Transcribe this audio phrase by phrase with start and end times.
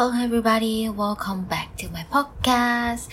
[0.00, 0.88] Hello, everybody.
[0.88, 3.06] Welcome back to my podcast.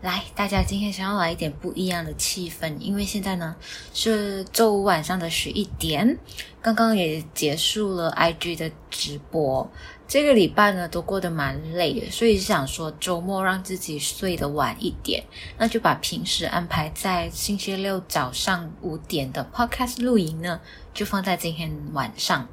[0.00, 3.54] 来，大家今天想要来一点不一样的气氛，因为现在呢
[3.92, 6.18] 是周五晚上的十一点，
[6.62, 9.70] 刚刚也结束了 IG 的直播。
[10.08, 15.22] 这个礼拜呢都过得蛮累的，所以想说周末让自己睡得晚一点，
[15.58, 20.58] 那就把平时安排在星期六早上五点的 podcast 录音呢，
[20.94, 22.48] 就放在今天晚上。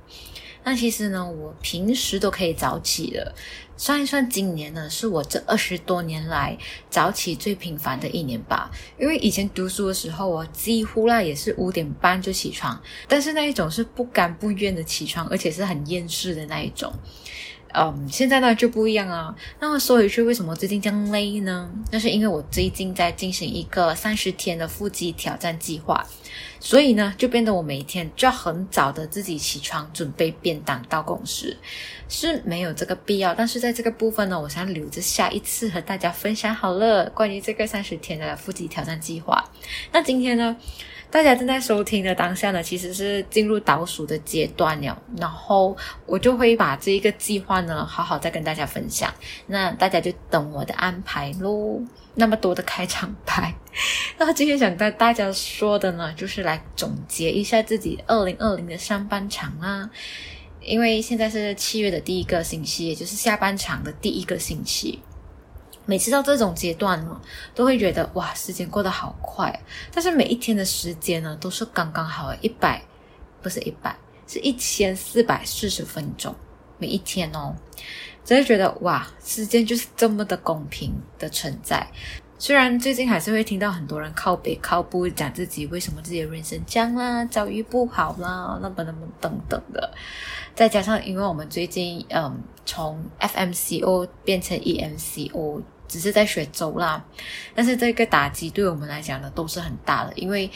[0.64, 3.34] 那其实呢，我平时都可以早起的。
[3.78, 6.58] 算一算，今年呢是我这二十多年来
[6.90, 8.72] 早起最频繁的一年吧。
[9.00, 16.92] 因为以前读书的时候，我几乎啦也是五点半就起床，但是那一种是不甘不愿的起床，而且是很厌世的那一种。
[17.80, 19.36] 嗯，现在呢就不一样啊。
[19.60, 21.70] 那么说回去，为什么最近这样累呢？
[21.92, 26.04] 那是因为我最近在进行一个三十天的腹肌挑战计划，
[26.60, 31.56] 所以呢就变得我每天就要很早的自己起床准备便当到公司，
[32.10, 33.36] 是没有这个必要。
[33.36, 37.08] 但是在这个部分呢，我想留着下一次和大家分享好了。
[37.12, 39.48] 关于这个三十天的腹肌挑战计划，
[39.92, 40.58] 那今天呢，
[41.10, 45.02] 大家正在收听的当下呢，其实是进入倒数的阶段了。
[45.18, 49.14] 然后我就会把这一个计划呢，好好再跟大家分享。
[49.48, 51.82] 那大家就等我的安排喽。
[52.16, 53.54] 那么多的开场白，
[54.18, 59.90] 那今天想跟大家说的呢，就是来总结一下自己二零二零的上半场啦。
[60.60, 65.00] 因为现在是七月的第一个星期，也就是下半场的第一个星期。
[65.88, 67.20] 每次到这种阶段呢，
[67.56, 69.58] 都会觉得哇，时间过得好快。
[69.92, 72.84] 但是每一天的时间呢，都是刚刚好，一百
[73.42, 73.96] 不是一百，
[74.28, 76.36] 是一千四百四十分钟。
[76.78, 77.56] 每一天哦，
[78.26, 81.88] 真的觉得哇，时间就是这么的公平的存在。
[82.38, 89.92] 虽然最近还是会听到很多人靠北靠北讲自己为什么自己的人生这样啦，遭遇不好啦，那么那么等等的。
[90.54, 95.62] 再加上因为我们最近嗯，从 FMCO 变成 EMCO。
[95.88, 97.04] 只是在学走啦，
[97.56, 100.50] 但是这个打击对我们来讲呢都是很大的，因为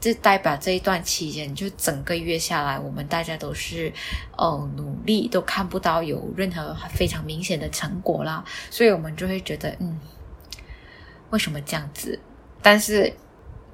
[0.00, 3.92] 这代表这一段期间就整个月下来，我们大家都是
[4.36, 9.98] 呃努力都看不到有任何非常明显的成果啦，所以我们就会觉得嗯，
[11.30, 12.18] 为什么这样子？
[12.62, 13.12] 但是。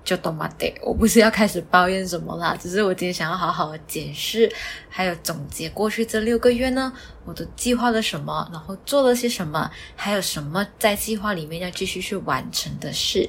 [0.04, 4.50] 就懂嘛的，我不是要开始抱怨什么啦，只是我今天想要好好的检视，
[4.88, 6.92] 还有总结过去这六个月呢，
[7.24, 13.28] 我都计划了什么，然后做了些什么，还有什么在计划里面要继续去完成的事。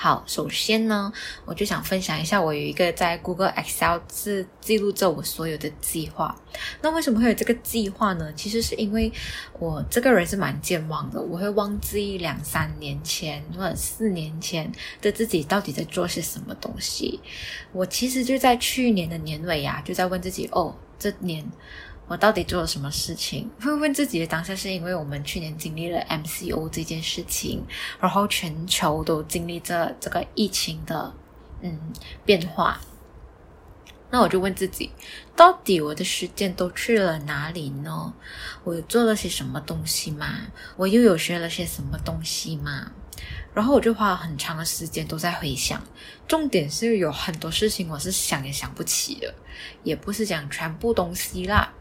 [0.00, 1.12] 好，首先呢，
[1.44, 6.40] 我就想分享一下，我有一个在 Google Excel 是记录着我所有的计划。
[6.80, 8.32] 那为什么会有这个计划呢？
[8.34, 9.12] 其实是因为
[9.58, 14.70] 我这个人是蛮健忘的，我会忘记两三年前或者四年前
[15.02, 17.18] 的自己到底在做些什么东西。
[17.72, 21.44] 我其实就在去年的年尾呀、啊，就在问自己，哦，这年。
[22.08, 23.48] 我到底做了什么事情？
[23.60, 27.62] 会问自己的当下，是因为我们去年经历了 MCO 这件事情，
[28.00, 31.12] 然后全球都经历着这个疫情的
[31.60, 31.78] 嗯
[32.24, 32.80] 变化。
[34.10, 34.90] 那我就问自己，
[35.36, 38.14] 到底我的时间都去了哪里呢？
[38.64, 40.46] 我做了些什么东西吗？
[40.78, 42.90] 我又有学了些什么东西吗？
[43.52, 45.82] 然后我就花了很长的时间都在回想，
[46.26, 49.34] 重点是有很多事情我是想也想不起的，
[49.82, 51.74] 也不是讲全部东西啦。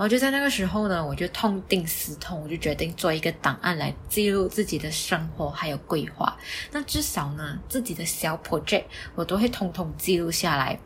[0.00, 6.34] 然后就在那个时候呢，我就痛定思痛，我就决定做一个档案来记录自己的生活还有规划。
[6.72, 8.84] 那至少呢，自己的小 project
[9.14, 10.80] 我都会通通记录下来。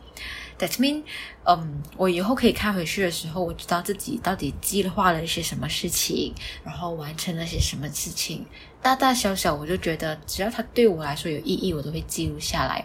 [0.58, 1.02] That mean，
[1.44, 6.32] 嗯，我以后可以看回去的时候，我知道自己到底计划了一些什么事情，
[6.62, 8.46] 然后完成了些什么事情，
[8.80, 12.84] 大大小小，我就觉得只要它对我来说有意义，我都会记录下来。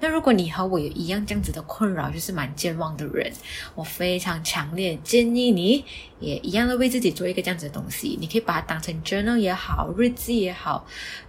[0.00, 3.32] 那如果你和我有一样这样子的困扰，就是蛮健忘的人，
[3.76, 5.84] 我非常强烈建议你
[6.18, 8.18] 也一样的为自己做一个这样子的东西。
[8.20, 10.84] 你可以把它当成 journal 也好，日记也好，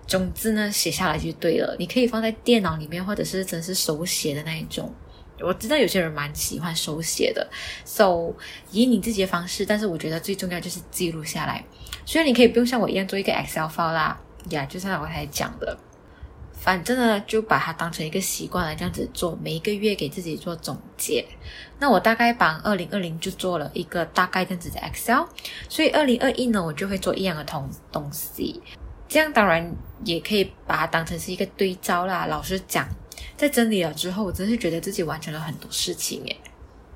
[0.07, 1.75] 总之呢，写下来就对了。
[1.77, 4.91] 你可以放在电脑里面，或者是真是手写的那一种。
[5.41, 7.45] 我知道有些人蛮喜欢手写的
[7.83, 8.33] ，so
[8.71, 11.63] 以你自己的方式，但是我觉得最重要就是记录下来。
[12.05, 14.17] 所以你可以不用像我一样做一个 Excel file 啦，
[14.49, 15.77] 呀，就像我刚才讲的，
[16.53, 21.25] 反正呢就把它当成一个习惯来这样子做，每一个月给自己做总结。
[21.79, 25.25] 那我大概把二零二零就做了一个大概这样子的 Excel，
[25.67, 28.61] 所以二零二一呢我就会做一样的同东西，
[29.09, 29.69] 这样当然
[30.05, 32.25] 也可以把它当成是一个对照啦。
[32.27, 32.87] 老实讲。
[33.37, 36.35] 在整理了之后，我真是觉得自己完成了很多事情耶。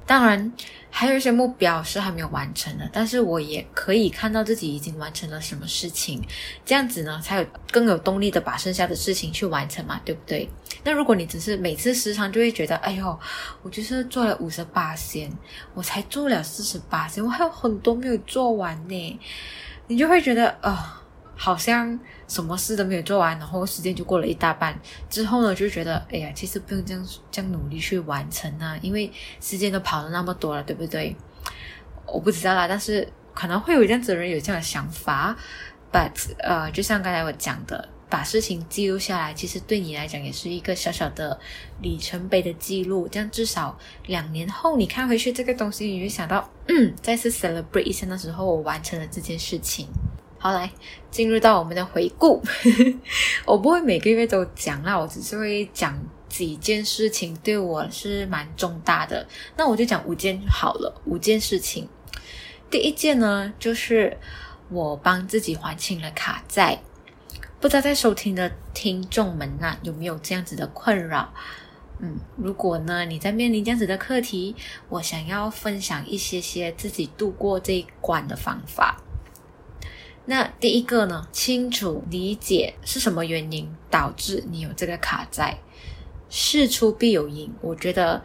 [0.05, 0.51] 当然，
[0.89, 6.19] 还有一些目标是还没有完成的，但是我也可以看到自己已经完成了什么事情，
[6.65, 10.49] 这样子呢，才有更有动力的把剩下的事情去完成嘛，对不对？
[10.83, 13.19] 那如果你只是每次时常就会觉得，哎呦，
[13.61, 15.31] 我就是做了五十八仙，
[15.75, 19.19] 我才做了四十八仙，我还有很多没有做完呢，
[19.85, 21.03] 你就会觉得，啊、
[21.41, 21.97] 好像
[22.27, 24.77] 什么事都没有做完，然后时间就过了一大半。
[25.09, 29.09] 之后呢，就觉得哎呀，其实不用这样这样努力去完成啊，因为
[29.39, 31.15] 时间都跑了那么多了，对不对？
[32.05, 35.33] 我不知道啦，但是可能会有这样子的人有这样的想法。
[35.93, 41.39] But 呃，就像刚才我讲的，把事情记录下来，其实对你来讲也是一个小小的
[41.81, 43.07] 里程碑的记录。
[43.07, 49.87] 这样至少两年后你看回去这个东西，你会想到，嗯，再次 celebrate 一下的时候，我完成了这件事情。
[50.41, 50.71] 好，来
[51.11, 52.41] 进入到我们的回顾。
[53.45, 55.99] 我不会每个月都讲啦，我只是会讲
[56.29, 59.27] 几件事情对我是蛮重大的。
[59.57, 61.89] 那我就讲五件好了，五件事情。
[62.69, 64.17] 第一件呢，就是
[64.69, 66.81] 我帮自己还清了卡债。
[67.59, 71.33] 不知道在收听的听众们呐，有没有这样子的困扰？
[71.99, 74.55] 嗯，如果呢你在面临这样子的课题，
[74.87, 79.03] 我想要分享一些些自己度过这一关的方法。
[80.29, 85.57] 那第一个呢，清楚理解是什么原因导致你有这个卡债，
[86.29, 87.51] 事出必有因。
[87.61, 88.21] 我觉得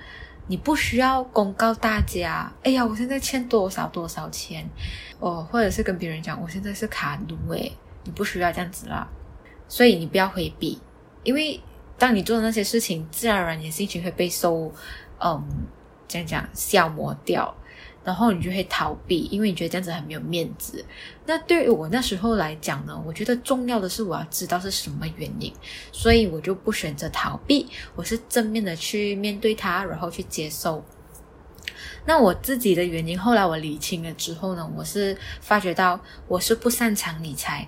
[0.46, 4.68] 你不需要公告大家，哎呀，我现在欠多少多少钱，
[5.18, 7.72] 哦，或者是跟别人讲我现在是卡奴，诶，
[8.02, 9.08] 你不需要这样子啦。
[9.66, 10.78] 所以你不要回避，
[11.22, 11.58] 因为
[11.96, 14.70] 当你做的那些事情，自然而然你的心情会被受，
[15.18, 15.42] 嗯，
[16.06, 17.56] 这样讲消磨掉。
[18.04, 20.84] 然后你就会逃避，因为你觉得这样子很没有面子。
[21.24, 25.50] 那对于我那时候来讲呢，我觉得重要的是我要知道是什么原因，
[25.90, 27.66] 所以我就不选择逃避，
[27.96, 30.84] 我是正面的去面对它，然后去接受。
[32.04, 35.98] 那我自己的原因，后来我理清了之后呢，我是发觉到
[36.28, 37.66] 我是不擅长理财，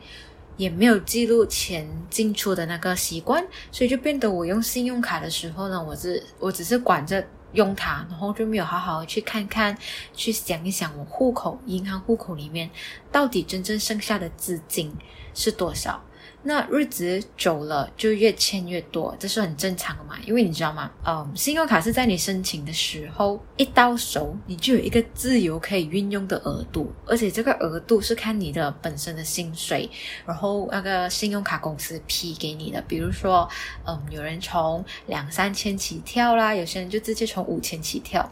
[0.58, 3.42] 也没有记录钱进出的那个习惯，
[3.72, 7.26] 所以就变得我用信用卡的时候呢，我是我只是管着。
[7.52, 9.76] 用它，然后就没有好好的去看看，
[10.14, 12.70] 去想一想，我户口、银行户口里面
[13.10, 14.94] 到底真正剩下的资金
[15.34, 16.02] 是多少。
[16.48, 20.14] 那日子久了就越欠越多，这是很正常的嘛？
[20.24, 20.88] 因为你知道吗？
[21.04, 29.90] 嗯，信用卡是在你申请的时候一到手，你就有一个自由可以运用的额度，而且这个额度是看你的本身的薪水，
[30.24, 32.80] 然后那个信用卡公司批给你的。
[32.82, 33.48] 比如说，
[33.84, 38.30] 嗯，有人从两三千起跳啦，有些人就直接从五千起跳，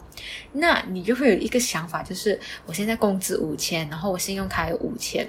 [0.53, 5.27] 那你就会有一个想法，就是我现在工资五千，然后我信用卡有五千。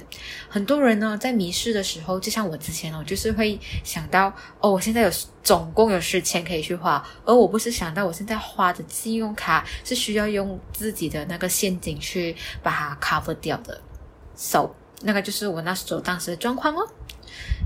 [0.48, 2.75] 很多人呢在迷失的时候，就像我自。
[2.76, 5.10] 钱哦，就是会想到哦，我现在有
[5.42, 13.80] 总共有十千可以去花，而我不是想到我现在花的信用卡是需要用自己的那个现金去把它 cover 掉的
[14.34, 14.68] ，so
[15.02, 16.86] 那个就是我那时候当时的状况哦。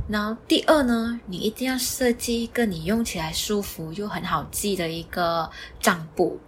[0.09, 5.49] 然后第二呢，你一定要设计一个你用起来舒服又很好记的一个
[5.81, 6.41] 账簿。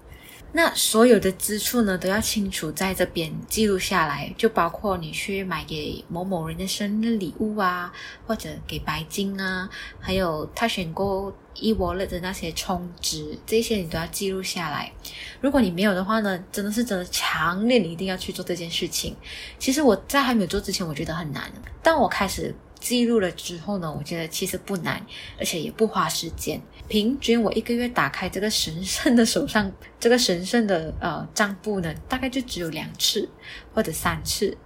[0.54, 7.90] 那所有的支出呢，都要清楚在这边记录下来，就包括你去买给某某人的生日礼物啊，
[8.26, 9.68] 或者给白金啊，
[9.98, 14.92] 还有他选购 e-wallet 的那些充值，这些你都要记录下来。
[15.40, 19.16] 如果你没有的话呢，真的是真的强烈你一定要去做这件事情。
[19.58, 21.50] 其实我在还没有做之前，我觉得很难，
[21.82, 22.54] 当我开始。
[22.82, 25.06] 记录了之后呢，我觉得其实不难，
[25.38, 26.60] 而且也不花时间。
[26.88, 33.28] 平均我一个月打开这个神圣的手上这个神圣的呃账簿呢，大概就只有两次
[33.72, 34.56] 或者三次，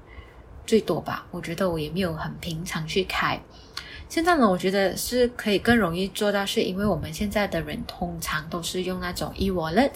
[0.67, 1.27] 最多吧。
[1.31, 3.41] 我觉得我也没有很平常去开。
[4.09, 9.91] 现在呢，我觉得是可以更容易做到，是因为我们现在的人通常都是用那种 e-wallet、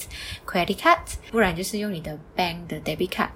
[0.44, 0.98] credit card，
[1.30, 3.28] 不然就是用你的 bank 的 debit card，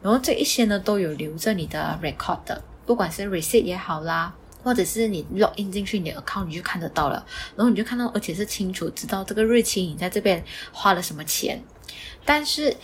[0.00, 2.64] 然后这一些呢都有留着你的 record 的。
[2.86, 7.24] 不管是 receipt 也好啦，或者是你 log in 进去你的 account，你就看得到了，
[7.56, 10.42] 然后你就看到，而且是清楚知道这个日期你在这边
[10.72, 11.62] 花了什么钱。
[12.24, 12.74] 但是，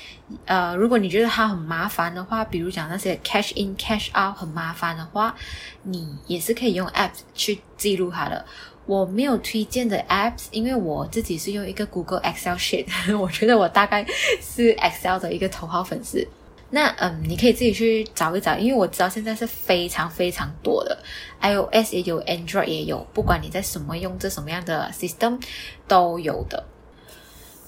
[0.46, 5.34] 呃，如果你觉得它很麻烦的话，比如讲那些 cash in cash out 很麻烦的话，
[5.84, 8.44] 你也是可以用 app 去记录它的。
[8.84, 14.04] 我没有推荐的 apps，因为我自己是用一个 Google Excel sheet， 我觉得我大概
[14.40, 16.26] 是 Excel 的一个头号粉丝。
[16.70, 20.98] 那嗯，你可以自己去找一找，因为我知道现在是非常非常多的
[21.40, 25.40] ，iOS 也有，Android 也有，不管你在什么用这什么样的 system
[25.86, 26.64] 都有的。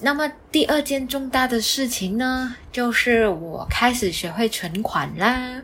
[0.01, 5.61] 那么第二件重大的事情呢，就是我开始学会存款啦。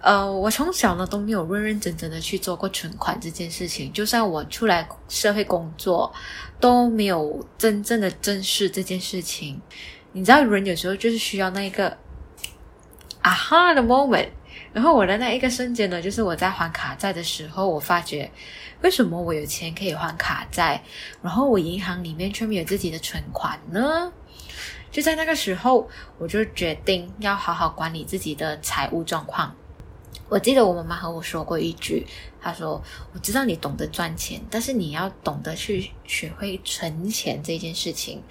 [0.00, 6.10] 呃，我从小呢都没有认认真真的去做过存款这件事情，就算我出来社会工作，
[6.60, 9.60] 都没有真正的正视这件事情。
[10.12, 11.96] 你知道，人有时候就是需要那一个
[13.22, 14.28] 啊哈的 moment。
[14.72, 18.30] 然后我的那一个瞬间呢，就是我在还卡债的时候，我发觉
[18.82, 20.82] 为什么我有钱可以还卡债，
[21.22, 24.12] 然后我银行里面却没有自己的存款呢？
[24.90, 29.54] 就在那个时候，我就决定要好好管理自己的财务状况。
[30.28, 32.06] 我记得我妈妈和我说过一句，
[32.40, 32.82] 她说
[33.14, 38.22] ：“我知道你懂得赚钱，但是你要懂得去学会存钱这件事情。”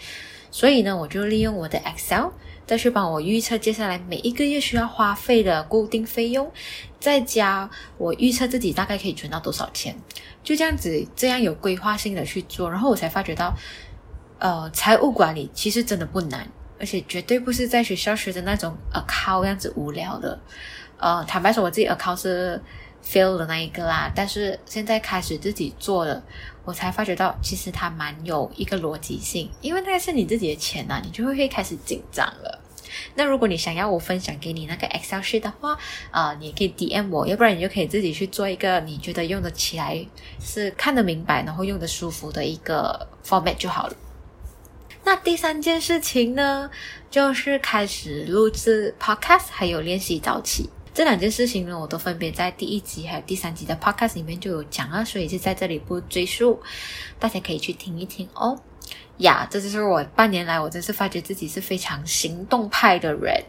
[0.51, 2.29] 所以呢，我就利用我的 Excel
[2.67, 6.51] 再去帮我预测接下来每一个月需要花费的固定费用，
[6.99, 9.95] 再加我预测自己大概可以存到多少钱，
[10.43, 13.55] 就这样子，这样有规划性的去做，然后我才发觉到，
[14.39, 16.45] 呃，财务管理其实真的不难，
[16.77, 20.37] 而且绝对不是在学校学的那种 account 样子无聊的。
[20.97, 22.61] 呃，坦白说，我自己 account 是
[23.01, 26.21] fail 的那一个啦，但是现在开始自己做了，
[26.65, 32.56] 我才发觉到其实它蛮有一个逻辑性，因为那个是你自己的钱呐、你就会开始紧张了。
[33.15, 35.73] 那如果你想要我分享给你那个 Excel sheet 的话，
[36.11, 40.05] 啊、呃，你也可以 DM 我，要不然你就可以自己去做一个你觉得用得起来、
[40.39, 43.95] 是看得明白，然后用得舒服的一个 format 就好了。
[45.03, 46.69] 那第三件事情呢，
[47.09, 50.69] 就是开始录制 podcast，还有练习早起。
[50.93, 56.59] 这两件事情呢，我都分别在第一集还有第三集的 podcast 里面就有讲了，所以就在这里不赘述，
[57.19, 58.59] 大家可以去听一听哦。
[59.17, 63.43] 呀，这就是我半年来，我真是发觉自己是非常行动派的人。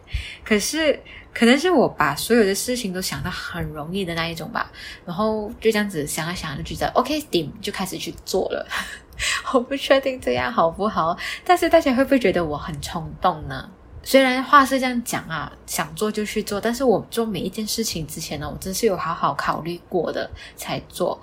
[0.45, 0.99] 可是，
[1.35, 4.71] 可能是我把所有的事情都想得很容易的那一种吧。
[5.05, 8.67] 然后就这样子想了想，就觉得 OK，Steam 就开始去做了。
[9.53, 13.69] 我不确定这样好不好，但是大家会不会觉得我很冲动呢？
[14.05, 21.21] 虽然话是这样讲啊，想做就去做，但是我做每一件事情之前呢，我真是有好好考虑过的才做。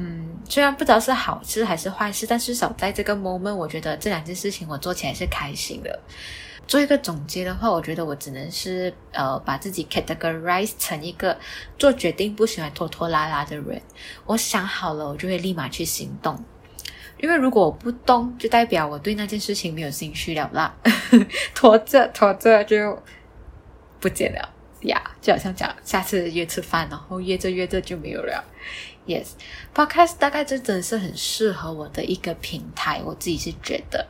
[0.00, 6.00] 嗯，虽然不知道是好事还是坏事，但至少在这个 moment，我觉得这两件事情我做起来是开心的。
[6.68, 11.36] 做一个总结的话，我觉得我只能是呃，把自己 categorize 成一个
[11.78, 13.82] 做决定不喜欢拖拖拉拉的人。
[14.26, 16.44] 我想好了，我就会立马去行动。
[17.20, 20.72] 因为如果我不动，就代表我对那件事情没有兴趣了啦，
[21.54, 23.02] 拖着拖着就
[23.98, 24.48] 不见了
[24.82, 28.44] 呀就好像讲下次约吃饭，然后约着约着就没有了。
[29.08, 34.06] Yes，Podcast 大概这真的是很适合我的一个平台，我自己是觉得，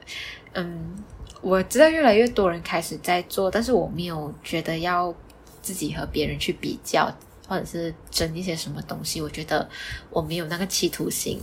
[0.55, 0.97] 嗯，
[1.41, 5.15] 我知道越来越多人开始在做，但是我没有觉得要
[5.63, 7.09] 自己和别人去比较。
[7.49, 9.67] 或者是争一些什么东西，我觉得
[10.11, 11.41] 我没有那个企图心。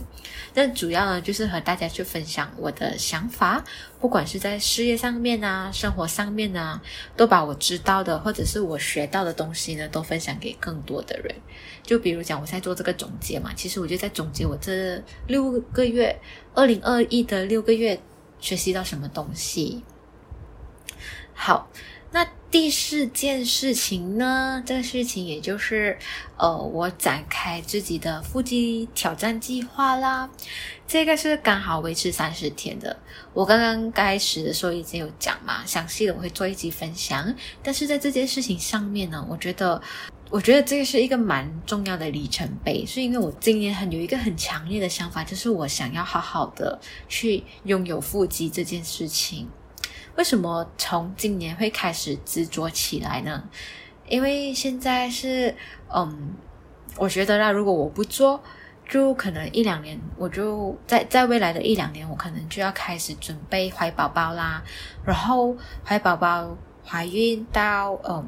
[0.54, 3.62] 但主要呢，就是和大家去分享我的想法，
[4.00, 6.80] 不管是在事业上面啊、生活上面啊，
[7.16, 11.34] 都把我知道的或者是我学到的东西呢，都分享给更多的人。
[11.82, 16.16] 就比如讲，我在做这个总结嘛，其实我就在总结我这六个月，
[16.54, 18.00] 二零二一的六个月
[18.38, 19.82] 学习到什么东西。
[21.34, 21.68] 好。
[22.48, 24.62] 第四件事情呢？
[24.64, 25.98] 这个事情也就是，
[26.36, 30.30] 呃，我展开自己的腹肌挑战计划啦。
[30.86, 32.96] 这个是刚好维持三十天的。
[33.34, 37.34] 我刚刚开始的时候已经有讲嘛，详细的我会做一集分享。
[37.62, 39.82] 但是在这件事情上面呢，我觉得，
[40.30, 49.48] 我觉得这个是一个蛮重要的里程碑，是因为我今年很有一个很强烈的想法，就是我想要好好的去拥有腹肌这件事情。
[50.16, 53.42] 为什么从今年会开始执着起来呢？
[54.08, 55.54] 因为现在是，
[55.94, 56.34] 嗯，
[56.96, 58.42] 我觉得啦，如果我不做，
[58.88, 64.62] 就可能一两年，我就在在未来的一两年，我可能就要开始准备怀宝宝啦，
[65.04, 68.24] 然后怀宝宝、怀孕到，嗯。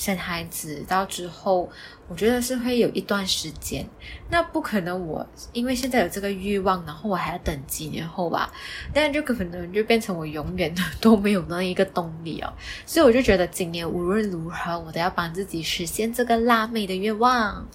[0.00, 1.68] 生孩子到之后，
[2.08, 3.86] 我觉得是会有一段时间。
[4.30, 8.50] 那不可能，我因为现在有这个欲望，然后我还要等几年后吧？
[8.94, 12.50] 那就可能就变成我永远 都没有那一个动力哦。
[12.86, 17.68] 所以我就觉得今年无论如何，我都要帮自己实现这个辣妹的愿望。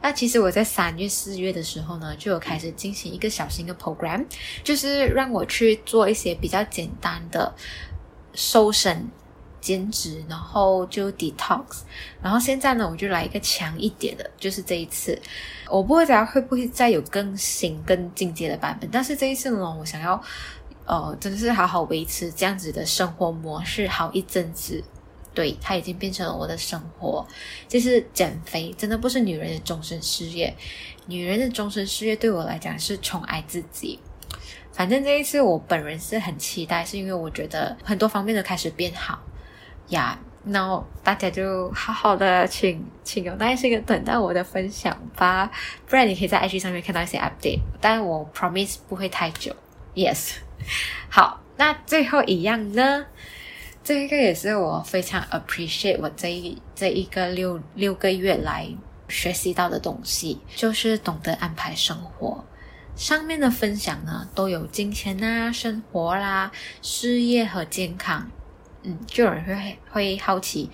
[0.00, 4.24] 那其实我在三月、四月的时候呢，就有开始进行一个小型的 program，
[4.64, 7.54] 就是让我去做一些比较简单的
[8.32, 9.06] 瘦身。
[9.62, 11.82] 减脂，然后就 detox，
[12.20, 15.16] 然后现在呢，我就来一个强一点的，就是这一次，
[15.70, 20.20] 我不知道会不会再有更新、更进阶的版本，但是这一次呢，我想要，
[20.84, 24.82] 呃，真的是好好维持这样子的生活模式好一阵子，
[25.32, 27.24] 对，它已经变成了我的生活，
[27.68, 30.52] 就是减肥，真的不是女人的终身事业，
[31.06, 34.00] 女人的终身事业对我来讲是宠爱自己，
[34.72, 39.20] 反正这一次我本人是很期待，是因为我觉得很多方面都开始变好。
[39.88, 45.50] 呀，那、大家就好好的请请有耐心的等待我的分享吧，
[45.86, 49.54] 不然你可以在 IG 上面看到一些 update，但我 promise 不会太久。
[49.94, 50.36] Yes，
[51.10, 53.06] 好，那最后一样呢？
[53.84, 58.68] 这一个也是我非常 appreciate 我这一这一个六六个月来
[59.08, 62.44] 学习到的东西，就是懂得安排生活。
[62.94, 68.30] 上面的分享呢，都有金钱啊、生活啦、事业和健康。
[68.82, 70.70] 嗯，就有人会会好奇，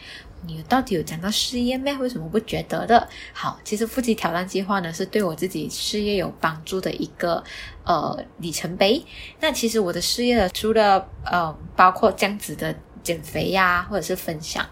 [0.47, 1.95] 你到底有讲到事业咩？
[1.99, 3.09] 为什么不觉得的？
[3.33, 7.43] 好，其实腹肌挑战计划呢，是对我自己事业有帮助的一个
[7.85, 9.05] 呃里程碑。
[9.41, 12.75] 那其实我的事业除了呃包括这样子的。
[13.00, 14.69] 减肥呀，或者是分享，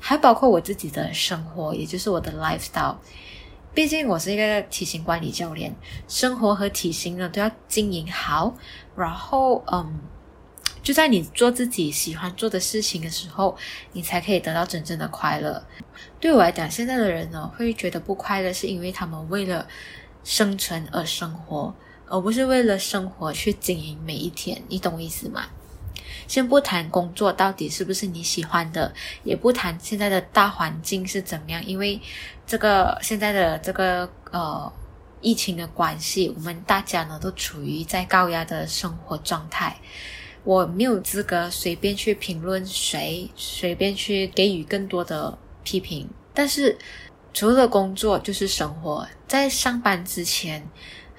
[0.00, 2.96] 还包括我自己的生活，也就是我的 lifestyle。
[3.72, 5.72] 毕竟我是一个体型管理教练，
[6.08, 8.52] 生活和体型呢都要经营好。
[8.96, 10.00] 然后，嗯，
[10.82, 13.56] 就在你做自己喜欢做的事情的时候，
[13.92, 15.62] 你才可以得到真正的快乐。
[16.18, 19.66] 对我来讲，现在的人呢会觉得不快乐，是因为他们为了
[20.24, 21.74] 生存而生活，
[22.06, 24.62] 而不是为了生活去经营每一天。
[24.68, 25.44] 你懂我意思吗？
[26.26, 28.92] 先不谈工作到底是不是你喜欢的，
[29.24, 32.00] 也不谈现在的大环境是怎么样，因为
[32.46, 34.72] 这个现在的这个呃
[35.20, 39.76] 疫情的关系，我们大家呢都处于在高压的生活状态。
[40.44, 46.08] 我没有资格随便去评论谁，随便去给予更多的批评。
[46.32, 46.76] 但是
[47.32, 50.66] 除了工作就是生活，在上班之前。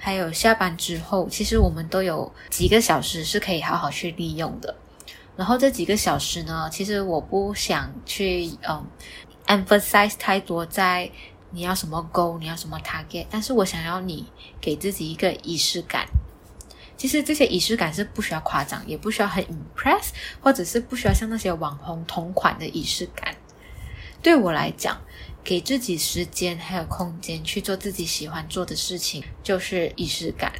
[0.04, 4.74] 还有下班之后，其实我们都有几个小时是可以好好去利用的。
[5.36, 8.84] 然后这几个小时呢，其实我不想去嗯
[9.46, 11.08] emphasize 太多在
[11.52, 14.26] 你要什么 goal，你要什么 target，但是我想要你
[14.60, 16.04] 给自己一个仪式感。
[17.02, 23.34] 其实这些仪式感是不需要夸张，也不需要很 impress，或者是不需要像那些网红同款的仪式感。
[24.22, 25.02] 对我来讲，
[25.42, 30.52] 给自己时间还有空间去做自己喜欢做的事情，就是仪式感。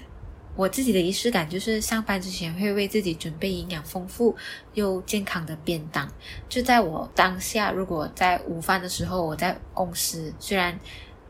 [0.56, 4.34] 我自己的仪式感就是上班之前会为自己准备营养丰富
[4.74, 6.12] 又健康的便当。
[6.48, 10.76] 就在我当下，如果在午饭的时候，我在公司，虽然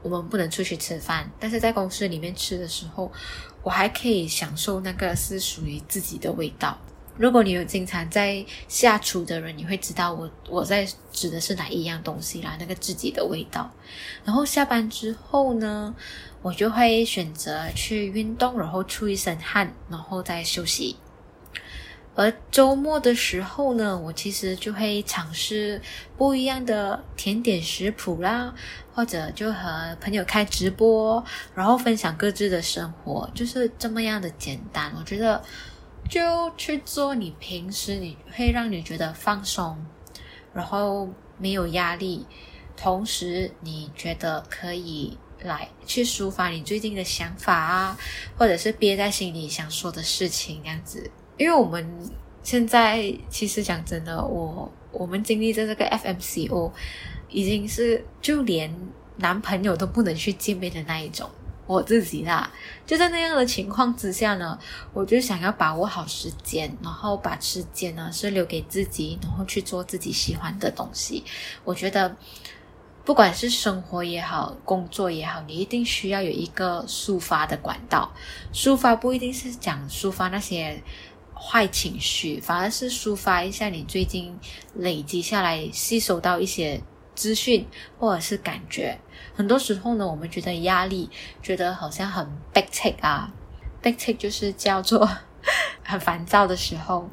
[0.01, 3.13] 我们不能出去吃饭，但是在公司里面吃的时候，
[3.63, 6.77] 我还可以享受那个是属于自己的味道。
[7.19, 13.71] 如果你有经常在下厨的人，你会知道我我在指的是哪一样东西啦，那个自己的味道。
[14.25, 15.95] 然后下班之后呢，
[16.41, 20.97] 我就会选择去运动，然后出一身汗，然后再休息。
[22.15, 25.81] 而周末的时候呢，我其实就会尝试
[26.17, 28.55] 不一样的甜点食谱啦，
[28.95, 34.93] 或者就和朋友开直播，然后分享各自的生活，就是这么样的简单。
[34.99, 35.43] 我觉得。
[36.11, 39.79] 就去做你平时你会让你觉得放松，
[40.53, 42.27] 然后没有压力，
[42.77, 47.97] 同时你觉得可以来去抒发你最近的想法啊，
[48.37, 51.11] 或者是憋在心里想说的事情这样子。
[51.43, 51.85] 因为我们
[52.45, 56.71] 现在其实讲真的，我我们经历着这个 FMCO，
[57.29, 58.73] 已经是就连
[59.17, 61.29] 男朋友都不能去见面的那一种。
[61.67, 62.49] 我自己啦，
[62.87, 64.57] 就在那样的情况之下呢，
[64.93, 71.25] 我就想要把握好时间，然后把时间呢是留给自己，然后去做自己喜欢的东西。
[71.65, 72.15] 我觉得，
[73.05, 78.13] 不管是生活也好，工作也好，你一定需要有一个抒发的管道。
[78.53, 80.83] 抒发不一定是讲抒发那些
[81.45, 84.39] 坏情绪，反而是抒发一下你最近
[84.77, 86.81] 累积下来、吸收到一些
[87.17, 87.67] 资讯
[87.99, 88.97] 或者是感觉。
[89.35, 91.11] 很多时候呢，我们觉得压力，
[91.43, 92.25] 觉得好像很
[92.55, 93.33] big take 啊
[93.83, 95.09] ，big take 就是叫做
[95.83, 97.11] 很烦躁的时候，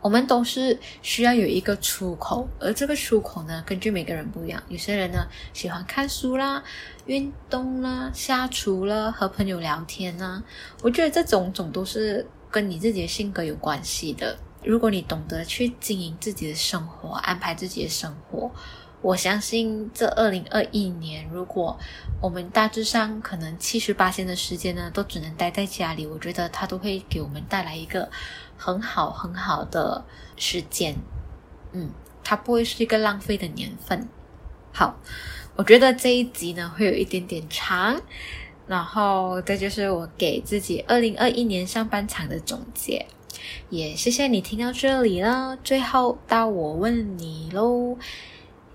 [0.00, 4.62] 我们都是需要有一个出口，而这个出口呢，根据每个人不一样。
[4.68, 6.62] 有些人呢喜欢看书啦、
[7.06, 10.42] 运动啦、下厨啦、和朋友聊天啦。
[10.82, 14.38] 我觉得这种种都是跟你自己的性格有关系的。
[14.62, 18.50] 如果你懂得去经营自己的生活，安排自己的生活。
[19.02, 21.78] 我相信这二零二一年，如果
[22.20, 28.10] 我们大致上可能七十八天的时间呢，都只能待在家里，我觉得它都会给我们带来一个
[28.58, 30.04] 很好很好的
[30.36, 30.94] 时间。
[31.72, 31.90] 嗯，
[32.22, 34.06] 它不会是一个浪费的年份。
[34.74, 34.96] 好，
[35.56, 38.02] 我觉得这一集呢会有一点点长，
[38.70, 43.04] 然后这就是我给自己二零二一年上半场的总结。
[43.68, 47.98] 也谢谢你听到这里了，最后到我问你喽。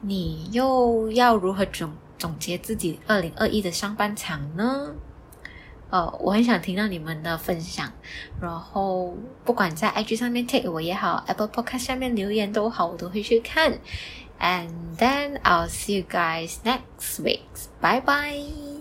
[0.01, 4.93] 你又要如何总总结自己二零二一的上半场呢？
[5.89, 7.89] 呃，我很想听到你们的分享，
[8.41, 13.79] 然后不管在 IG 上面 take 我也好，Apple Podcast 下面留言都好，我都会去看。
[14.41, 17.39] And then I'll see you guys next week.
[17.79, 18.74] Bye bye.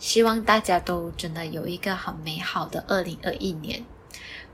[0.00, 3.84] 希望大家都真的有一个很美好的二零二一年。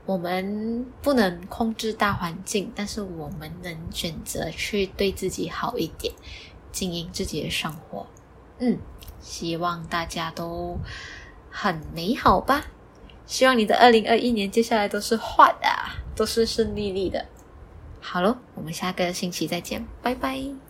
[0.05, 6.13] 我们不能控制大环境，但是我们能选择去对自己好一点，
[6.71, 8.05] 经营自己的生活。
[8.59, 8.77] 嗯，
[9.19, 10.77] 希望大家都
[11.49, 12.65] 很美好吧。
[13.25, 15.67] 希望你的二零二一年接下来都是好的，
[16.15, 17.25] 都是顺利利的。
[17.99, 20.66] 好喽，我们下个星期再见，拜拜。